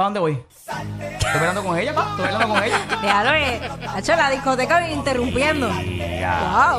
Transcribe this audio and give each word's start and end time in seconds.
¿Para 0.00 0.06
dónde 0.06 0.20
voy? 0.20 0.32
¿Estoy 0.32 1.34
bailando 1.34 1.62
con 1.62 1.78
ella, 1.78 1.94
pa? 1.94 2.08
¿Estoy 2.08 2.22
bailando 2.22 2.48
con 2.48 2.64
ella? 2.64 2.78
Déjalo, 3.02 3.34
eh. 3.34 3.60
Hacho, 3.94 4.16
la 4.16 4.30
discoteca 4.30 4.78
viene 4.78 4.94
interrumpiendo. 4.94 5.68
Ya, 5.68 6.78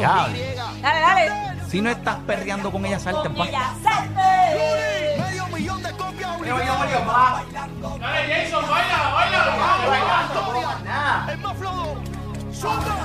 Dale, 0.82 0.82
dale. 0.82 1.32
Si 1.70 1.82
no 1.82 1.92
estás 1.92 2.16
perreando 2.26 2.72
con 2.72 2.84
ella, 2.84 3.00
salte, 3.00 3.30
pa. 3.30 3.48
Ya. 3.48 3.76
Medio 5.20 5.46
millón 5.50 5.84
de 5.84 5.92
copias. 5.92 6.42
Dale, 6.42 6.66
Jason, 8.44 8.66
baila, 8.68 9.12
baila, 9.14 9.40
baila. 9.86 11.28
El. 11.30 11.38
Suelta. 12.56 12.96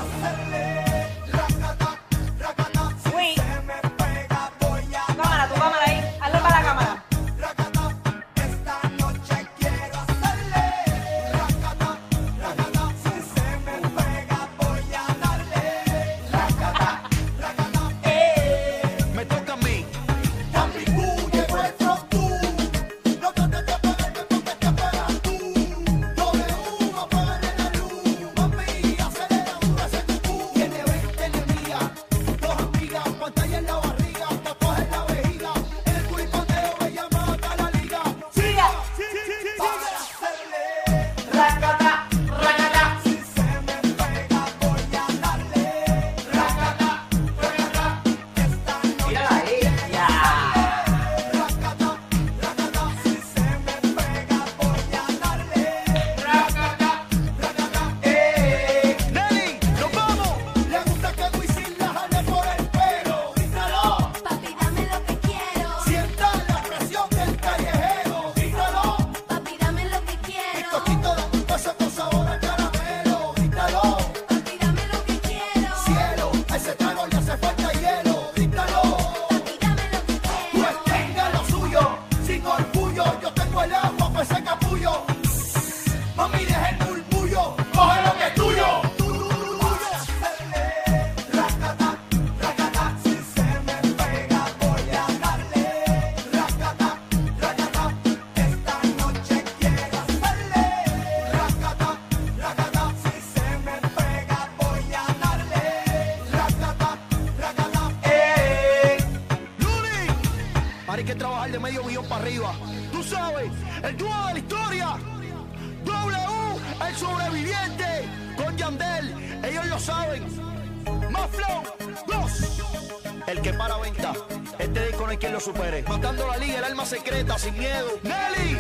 supere. 125.47 125.85
Matando 125.87 126.27
la 126.27 126.37
liga, 126.39 126.59
el 126.59 126.65
alma 126.65 126.85
secreta, 126.85 127.39
sin 127.39 127.57
miedo. 127.57 127.87
¡Nelly! 128.03 128.59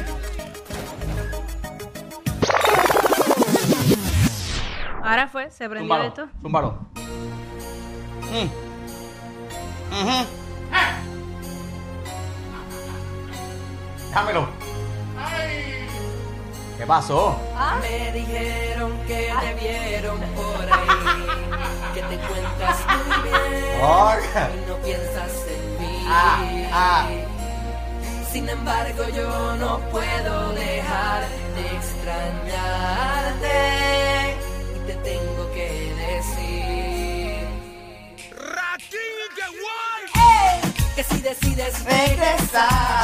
Ahora 5.02 5.26
fue, 5.26 5.50
se 5.50 5.69
prendió 5.69 5.80
Zumbalo, 5.80 6.04
esto. 6.04 6.28
Zúmbalo. 6.42 6.78
Mm. 8.30 8.48
Uh 9.91 10.04
-huh. 10.06 10.26
Dámelo. 14.12 14.48
¿Qué 16.78 16.86
pasó? 16.86 17.41
¿Ah? 17.56 17.78
Me 17.80 18.12
dijeron 18.12 18.92
que 19.06 19.30
ah. 19.30 19.41
te 19.41 19.54
vieron 19.54 20.20
por 20.20 20.72
ahí, 20.72 21.26
que 21.94 22.03
te 22.03 22.16
cuentas 22.28 22.78
muy 22.86 23.30
bien 23.30 23.80
oh. 23.82 24.14
y 24.54 24.70
no 24.70 24.76
piensas 24.76 25.47
en 25.48 25.66
Ah, 26.08 26.40
ah. 26.72 27.08
Sin 28.32 28.48
embargo 28.48 29.04
yo 29.14 29.56
no 29.56 29.80
puedo 29.90 30.52
dejar 30.52 31.26
de 31.56 31.76
extrañarte 31.76 33.48
y 34.76 34.78
te 34.86 34.94
tengo 34.96 35.50
que 35.52 35.68
decir. 36.06 37.48
Ratín 38.30 39.18
de 39.36 39.44
¡Hey! 40.14 40.60
Que 40.94 41.02
si 41.02 41.18
decides 41.20 41.84
regresar. 41.84 42.95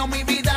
años 0.00 0.08
mi 0.08 0.24
vida. 0.24 0.49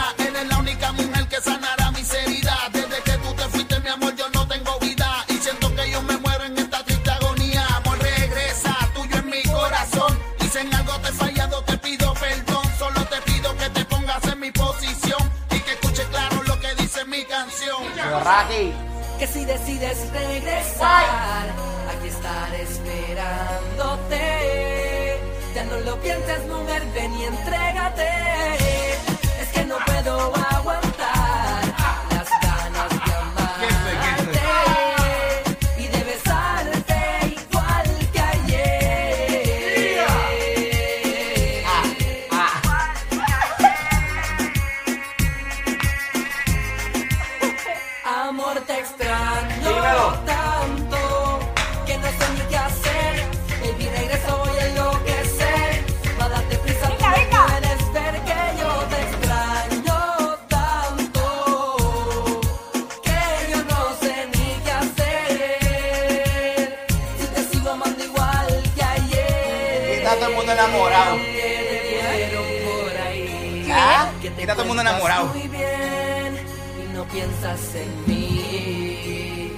Aquí 74.43 74.49
está 74.49 74.55
todo 74.55 74.63
el 74.63 74.67
mundo 74.67 74.81
enamorado. 74.81 75.27
Muy 75.27 75.47
bien 75.47 76.37
y 76.77 76.93
no 76.93 77.05
piensas 77.05 77.75
en 77.75 78.05
mí. 78.05 79.53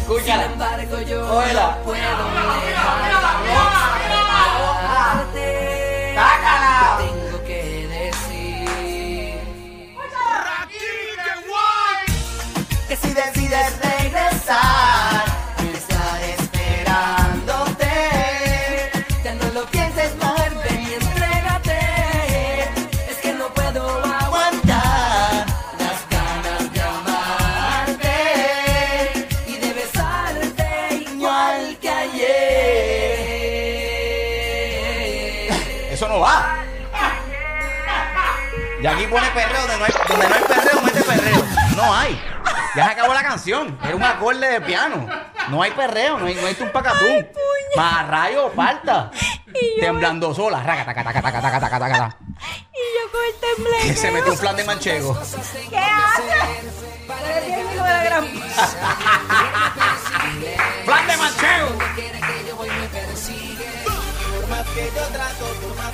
Escúchala. 0.00 0.44
Sin 0.44 0.52
embargo, 0.52 1.00
yo 1.02 1.30
Oela. 1.30 1.78
puedo 1.84 2.00
¡Sácala! 6.14 6.98
Tengo 7.00 7.44
que 7.44 7.86
decir. 7.86 9.40
¡Ratita, 10.46 11.34
guay! 11.46 12.06
Que 12.88 12.96
si 12.96 13.12
decides 13.12 13.87
aquí 38.88 39.06
pone 39.06 39.28
perreo 39.30 39.60
donde 39.60 39.78
no 39.78 39.84
hay, 39.84 39.92
donde 40.08 40.28
no 40.28 40.34
hay 40.34 40.42
perreo, 40.42 40.82
mete 40.82 41.02
perreo. 41.02 41.44
No 41.76 41.94
hay. 41.94 42.20
Ya 42.74 42.84
se 42.86 42.92
acabó 42.92 43.14
la 43.14 43.22
canción. 43.22 43.78
Era 43.82 43.96
un 43.96 44.02
acorde 44.02 44.46
de 44.46 44.60
piano. 44.60 45.06
No 45.48 45.62
hay 45.62 45.70
perreo, 45.72 46.18
no 46.18 46.26
hay, 46.26 46.34
no 46.34 46.46
hay 46.46 46.54
tumpacatún. 46.54 47.28
Más 47.76 48.08
rayo, 48.08 48.50
falta. 48.54 49.10
Temblando 49.80 50.34
sola. 50.34 50.62
Raca, 50.62 50.84
taca, 50.84 51.04
taca, 51.04 51.22
taca, 51.22 51.40
taca, 51.40 51.60
taca, 51.60 51.78
taca. 51.78 52.16
Y 52.72 52.84
yo 52.94 53.10
con 53.10 53.20
el 53.24 53.34
temblor. 53.40 53.80
Que 53.82 53.94
se 53.94 54.10
metió 54.10 54.32
un 54.32 54.38
plan 54.38 54.56
de 54.56 54.64
manchego. 54.64 55.18
¿Qué 55.70 55.78
haces? 55.78 56.24
Eres 57.28 57.46
bien 57.46 57.66
hijo 57.74 57.84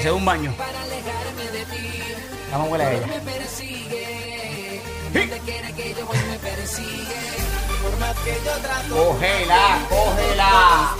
que 0.00 0.08
es 0.08 0.14
un 0.14 0.24
baño. 0.24 0.54
Vamos 2.50 2.66
a 2.66 2.70
huele 2.70 2.84
a 2.84 2.92
ella. 2.92 3.06
Cógela, 8.88 9.78
cógela. 9.88 10.94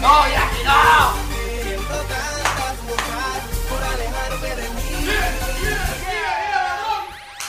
No, 0.00 0.28
ya 0.28 0.50
no. 0.64 1.26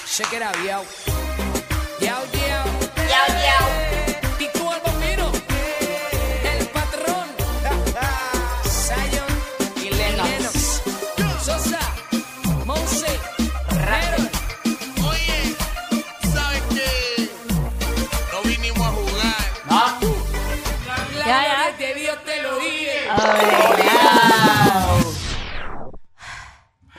Check 0.06 0.34
it 0.34 0.42
out, 0.42 0.56
yo. 0.66 0.84
Yo, 2.00 2.16
yo. 2.34 2.77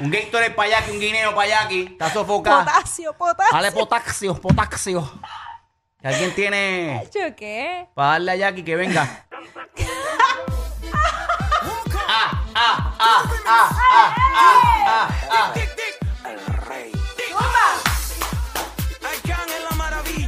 Un 0.00 0.10
Gatorade 0.10 0.50
para 0.50 0.68
allá, 0.68 0.78
aquí, 0.78 0.90
un 0.92 1.00
guineo 1.00 1.34
para 1.34 1.42
allá. 1.42 1.62
aquí. 1.62 1.88
Está 1.90 2.12
sofocado. 2.12 2.64
Potasio, 2.64 3.12
potasio. 3.14 3.52
Dale 3.56 3.72
potasio, 3.72 4.34
potasio. 4.40 5.10
¿Alguien 6.02 6.32
tiene 6.34 7.08
¿Yo 7.12 7.34
qué? 7.34 7.88
para 7.94 8.12
darle 8.12 8.30
a 8.32 8.37
Jackie 8.37 8.62
que 8.62 8.76
venga? 8.76 9.26
ah, 12.08 12.44
ah, 12.54 12.94
ah, 12.98 13.25
ah, 13.46 13.70
ah, 13.90 14.14
ah, 14.37 14.54
ah, 14.87 15.08
ah. 15.30 15.54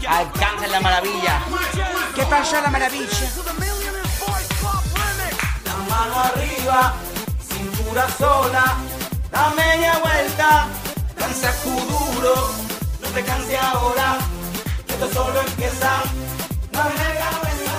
Arcángel 0.08 0.72
la 0.72 0.80
maravilla. 0.80 1.40
¿Qué 2.16 2.22
pasa 2.24 2.60
la 2.60 2.70
maravilla? 2.70 3.06
mano 6.00 6.18
arriba, 6.18 6.94
cintura 7.46 8.08
sola, 8.16 8.64
da 9.30 9.50
media 9.50 9.98
vuelta, 9.98 10.66
danza 11.18 11.52
duro, 11.62 12.34
no 13.02 13.08
te 13.14 13.22
canses 13.22 13.60
ahora, 13.60 14.18
que 14.86 14.92
esto 14.94 15.08
solo 15.12 15.40
empieza, 15.40 15.90
no 16.72 16.82
me 16.98 17.08
cabeza, 17.22 17.78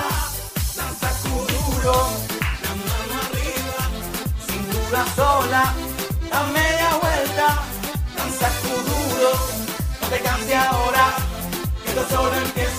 danza 0.78 1.10
duro, 1.26 1.94
la 2.64 2.74
mano 2.90 3.14
arriba, 3.26 3.80
cintura 4.48 5.04
sola, 5.16 5.64
da 6.32 6.42
media 6.58 6.90
vuelta, 7.02 7.48
danza 8.18 8.50
duro, 8.64 9.32
no 10.00 10.08
te 10.12 10.20
canses 10.22 10.60
ahora, 10.70 11.06
que 11.84 11.90
esto 11.90 12.04
solo 12.10 12.36
empieza. 12.36 12.71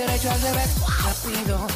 derecho 0.00 0.30
al 0.30 0.40
revés, 0.40 0.70
rápido, 1.02 1.66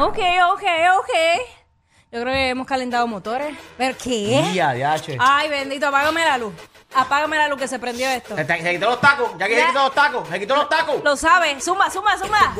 Ok, 0.00 0.18
ok, 0.52 0.62
ok. 0.98 1.12
Yo 2.10 2.22
creo 2.22 2.32
que 2.32 2.48
hemos 2.50 2.66
calentado 2.66 3.06
motores. 3.06 3.56
¿Pero 3.76 3.96
qué? 4.02 4.50
Ya, 4.54 4.74
ya, 4.74 4.98
che. 4.98 5.18
Ay, 5.20 5.48
bendito, 5.48 5.88
apágame 5.88 6.24
la 6.24 6.38
luz. 6.38 6.54
Apágame 6.94 7.36
la 7.36 7.48
luz 7.48 7.58
que 7.58 7.68
se 7.68 7.78
prendió 7.78 8.08
esto. 8.08 8.34
Se, 8.34 8.46
quitó 8.46 8.90
los 8.90 9.00
tacos, 9.00 9.32
ya 9.38 9.46
que 9.46 9.60
se 9.60 9.66
quitó 9.66 9.82
los 9.82 9.94
tacos, 9.94 10.28
se 10.28 10.40
quitó 10.40 10.56
los 10.56 10.68
tacos. 10.68 11.04
Lo 11.04 11.16
sabe. 11.16 11.60
Suma, 11.60 11.90
suma, 11.90 12.16
suma. 12.16 12.54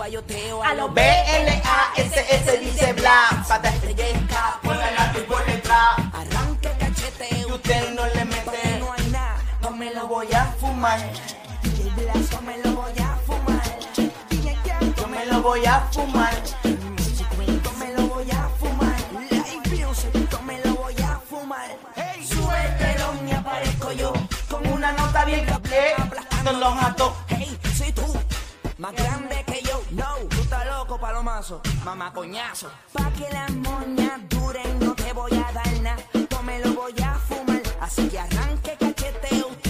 A 0.64 0.74
los 0.74 0.92
B 0.94 1.02
L 1.02 1.62
A 1.64 1.92
S 1.96 2.26
S 2.28 2.58
dice 2.58 2.92
bla, 2.92 3.44
pata 3.48 3.70
estrellesca, 3.70 4.58
ponla 4.62 4.90
la 4.90 5.12
que 5.12 5.20
pone 5.20 5.56
bla. 5.64 5.94
Arranque 6.12 6.70
cachete, 6.78 7.46
usted 7.46 7.90
no 7.94 8.06
la 8.06 8.17
voy 10.08 10.32
a 10.32 10.44
fumar. 10.58 10.98
DJ 11.62 12.40
me 12.40 12.56
lo 12.58 12.72
voy 12.72 12.98
a 12.98 13.14
fumar. 13.26 13.62
Yo 14.96 15.06
me 15.06 15.26
lo 15.26 15.42
voy 15.42 15.66
a 15.66 15.80
fumar. 15.92 16.34
Yo 16.64 17.72
me 17.78 17.92
lo 17.92 18.06
voy 18.08 18.30
a 18.30 18.48
fumar. 18.58 18.96
Live 19.12 19.86
music, 19.86 20.30
yo 20.30 20.42
me 20.42 20.60
lo 20.64 20.74
voy 20.76 20.94
a 21.02 21.20
fumar. 21.28 21.68
Hey, 21.94 22.26
y 23.26 23.32
aparezco 23.32 23.92
yo. 23.92 24.12
Con 24.48 24.66
una 24.68 24.92
nota 24.92 25.24
bien 25.26 25.44
cable, 25.44 25.92
aplastando 25.98 26.52
los 26.52 26.74
gatos. 26.74 27.12
Hey, 27.28 27.58
soy 27.76 27.92
tú, 27.92 28.06
más 28.78 28.94
grande 28.94 29.44
que 29.46 29.60
yo. 29.62 29.82
No, 29.90 30.14
tú 30.30 30.40
estás 30.40 30.66
loco, 30.66 30.98
palomazo. 30.98 31.60
Mamá 31.84 32.12
coñazo. 32.14 32.70
Pa' 32.94 33.10
que 33.10 33.28
las 33.30 33.50
moñas 33.50 34.20
duren, 34.30 34.78
no 34.80 34.94
te 34.94 35.12
voy 35.12 35.32
a 35.34 35.52
dar 35.52 35.72
nada. 35.82 36.02
Yo 36.30 36.42
me 36.42 36.60
lo 36.60 36.72
voy 36.72 36.94
a 37.04 37.14
fumar. 37.14 37.60
Así 37.80 38.08
que 38.08 38.18
arranque 38.18 38.76
cacheteo. 38.78 39.67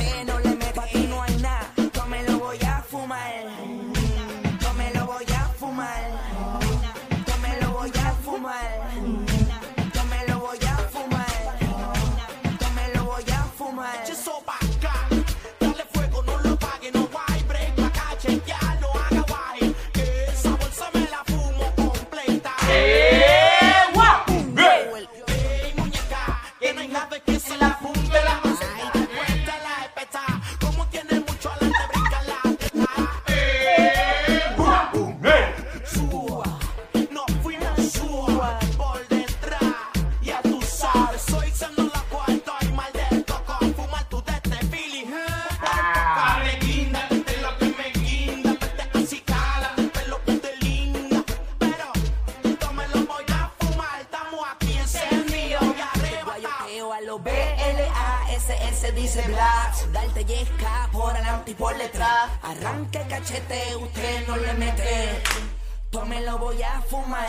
Tómelo, 66.08 66.38
voy 66.38 66.62
a 66.62 66.80
fumar. 66.88 67.28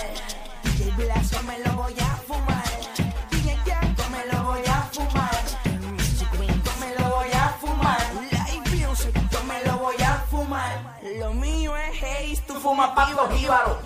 DJ 0.64 0.92
Blas, 0.96 1.30
tómelo, 1.32 1.74
voy 1.74 1.94
a 2.00 2.16
fumar. 2.26 2.64
DJ 3.30 3.60
Jack, 3.66 3.94
tómelo, 3.98 4.44
voy 4.46 4.66
a 4.66 4.82
fumar. 4.94 5.44
Music 5.92 6.30
Queen, 6.32 6.64
tómelo, 6.64 7.10
voy 7.14 7.30
a 7.34 7.50
fumar. 7.60 8.00
Live 8.32 8.88
music, 8.88 9.14
tómelo, 9.32 9.80
voy 9.80 10.02
a 10.02 10.24
fumar. 10.32 10.98
Lo 11.20 11.34
mío 11.34 11.76
es 11.76 12.02
haze, 12.02 12.42
tú 12.48 12.54
fumas 12.54 12.92
pasto 12.92 13.30
jíbaro. 13.32 13.82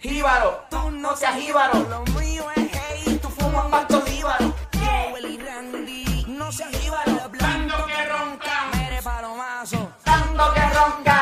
Jíbaro, 0.00 0.64
tú 0.68 0.90
no 0.90 1.16
seas 1.16 1.36
jíbaro. 1.36 1.80
Lo 1.88 2.04
mío 2.20 2.44
es 2.56 2.76
haze, 2.76 3.16
tú 3.20 3.30
fumas 3.30 3.68
pasto 3.70 4.02
jíbaro. 4.04 4.54
Joel 4.74 5.24
y 5.30 5.38
Randy, 5.38 6.26
no 6.28 6.52
seas 6.52 6.76
jíbaro. 6.76 7.16
Tanto 7.38 7.86
que 7.86 8.04
roncan, 8.04 8.70
mere 8.72 9.00
palomazo. 9.02 9.92
Tanto 10.04 10.52
que 10.52 10.60
roncan, 10.60 11.19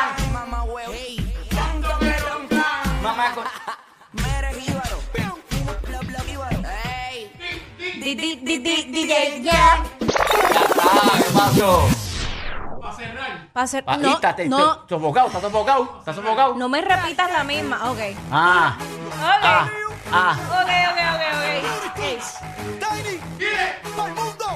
DJ 8.15 9.43
Jack. 9.43 9.81
Ah, 10.81 11.13
¿qué 11.19 11.25
pasó? 11.33 11.89
Va 12.83 13.63
a 13.63 13.67
ser. 13.67 13.85
Ah, 13.87 13.97
y 13.99 14.03
No, 14.03 14.15
está, 14.15 14.37
te- 14.37 14.49
no, 14.49 14.79
te- 14.81 14.95
sofocado, 14.95 15.27
está 15.27 15.41
sofocado, 15.41 15.97
está 15.99 16.15
sofocado. 16.15 16.55
no 16.55 16.69
me 16.69 16.81
repitas 16.81 17.31
la 17.33 17.45
misma. 17.45 17.91
Ok. 17.91 17.99
Ah, 18.31 18.77
Ok. 18.79 19.21
ah, 19.23 19.69
ah. 20.13 20.37
Ok, 20.49 20.71
ok, 20.91 20.99
ok, 21.15 21.23
ok. 21.35 21.45
Tiny, 22.79 23.21
para 23.97 24.09
el 24.09 24.15
mundo. 24.15 24.47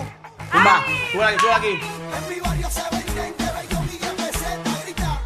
Sube 1.12 1.24
aquí, 1.24 1.38
sube 1.40 1.52
aquí. 1.52 1.80
En 2.16 2.28
mi 2.28 2.40
barrio 2.40 2.70
se 2.70 2.82
venden 2.90 3.34
de 3.36 3.44
bellón 3.52 3.88
y 3.92 3.98
de 3.98 4.08
peseta. 4.10 4.70
Grita, 4.84 5.20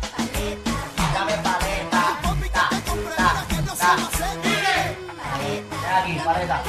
Dame 1.15 1.33
paleta. 1.39 2.03
papi, 2.23 2.49
que 2.49 2.49
te 2.49 2.91
compré 2.91 3.15
una 3.19 3.45
que 3.49 3.57
no 3.63 3.77
se 3.77 3.85
maceta. 3.85 4.49
Ven 5.39 5.67
aquí, 5.95 6.19
paleta. 6.25 6.63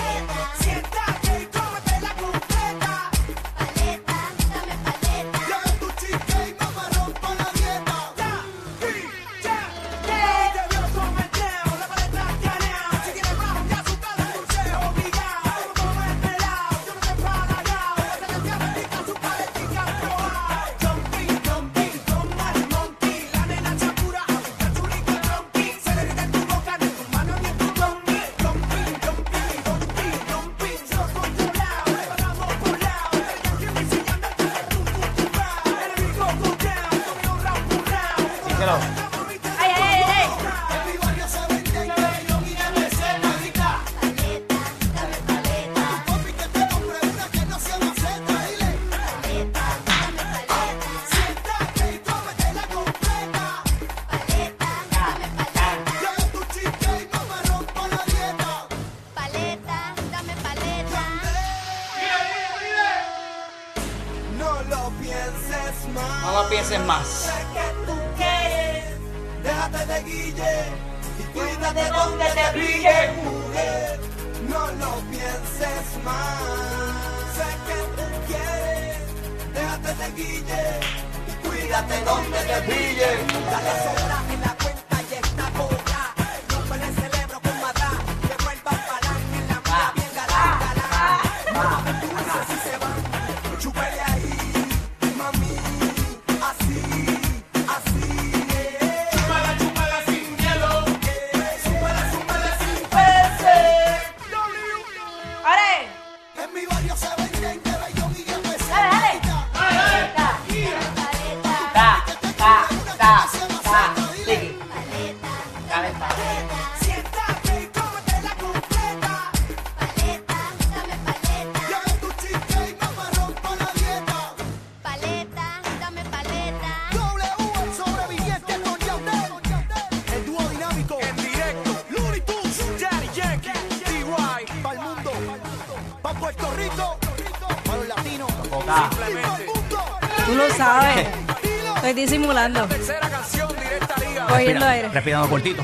Dilo. 141.41 141.75
Estoy 141.75 141.93
disimulando. 141.93 142.65
Tercera 142.67 143.09
canción 143.09 143.47
directa 143.49 143.95
liga. 143.99 144.25
Cogiendo 144.27 144.65
aire. 144.65 144.89
Respirando 144.89 145.29
cortito. 145.29 145.63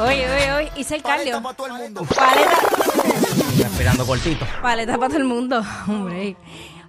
Oye, 0.00 0.30
oye, 0.30 0.52
oye. 0.52 0.72
Hice 0.76 0.96
el 0.96 1.02
Paleta 1.02 1.24
cardio. 1.32 1.42
para 1.42 1.56
todo 1.56 1.66
el 1.66 1.72
mundo. 1.74 2.04
Paleta. 2.04 2.58
Respirando 3.58 4.06
cortito. 4.06 4.46
Paleta 4.62 4.96
para 4.96 5.08
todo 5.08 5.18
el 5.18 5.24
mundo. 5.24 5.64
Hombre. 5.88 6.36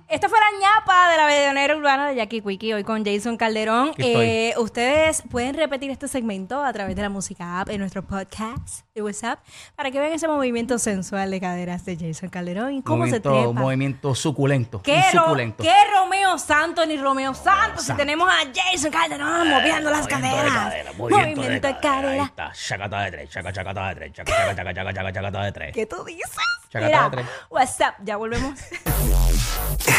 Esta 0.09 0.27
fue 0.27 0.39
la 0.39 0.59
ñapa 0.59 1.11
de 1.11 1.17
la 1.17 1.25
Bedionera 1.27 1.75
Urbana 1.75 2.07
de 2.07 2.15
Jackie 2.15 2.41
Quickie, 2.41 2.73
hoy 2.73 2.83
con 2.83 3.05
Jason 3.05 3.37
Calderón. 3.37 3.91
Eh, 3.99 4.55
ustedes 4.57 5.21
pueden 5.29 5.53
repetir 5.53 5.91
este 5.91 6.07
segmento 6.07 6.63
a 6.65 6.73
través 6.73 6.95
de 6.95 7.03
la 7.03 7.09
música 7.09 7.61
app 7.61 7.69
en 7.69 7.79
nuestro 7.79 8.01
podcast 8.01 8.85
de 8.95 9.03
WhatsApp 9.03 9.39
para 9.75 9.91
que 9.91 9.99
vean 9.99 10.11
ese 10.13 10.27
movimiento 10.27 10.79
sensual 10.79 11.29
de 11.29 11.39
caderas 11.39 11.85
de 11.85 11.95
Jason 11.95 12.29
Calderón 12.29 12.73
y 12.73 12.81
cómo 12.81 12.97
movimiento, 13.05 13.29
se 13.31 13.37
trepa. 13.43 13.53
movimiento 13.61 14.15
suculento. 14.15 14.81
¿Qué, 14.81 14.95
un 14.95 15.03
Ro- 15.19 15.23
suculento. 15.25 15.63
qué 15.63 15.73
Romeo 15.93 16.39
Santo 16.39 16.83
ni 16.87 16.97
Romeo 16.97 17.35
Santos 17.35 17.83
si 17.85 17.93
tenemos 17.93 18.27
a 18.27 18.37
Jason 18.51 18.89
Calderón 18.91 19.47
moviendo 19.47 19.91
las 19.91 20.05
de 20.07 20.09
caderas? 20.11 20.53
cadera, 20.53 20.91
movimiento 20.97 21.67
de 21.67 21.77
cadera. 21.79 22.23
está. 22.23 22.51
Chacata 22.53 23.01
de 23.01 23.11
tres, 23.11 23.29
chaca, 23.29 23.53
chacata 23.53 23.87
de 23.89 23.95
tres, 23.95 24.13
chaca, 24.13 24.31
chaca, 24.31 24.55
chaca, 24.55 24.73
chaca, 24.73 24.93
chaca, 24.93 25.13
chacata 25.13 25.43
de 25.43 25.51
tres. 25.51 25.71
¿Qué 25.75 25.85
tú 25.85 26.03
dices? 26.03 26.31
Chacata 26.71 26.87
Mira, 26.87 27.03
de 27.03 27.17
tres. 27.17 27.25
WhatsApp, 27.51 27.95
ya 28.03 28.17
volvemos. 28.17 28.59